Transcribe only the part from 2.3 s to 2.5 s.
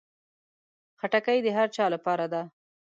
ده.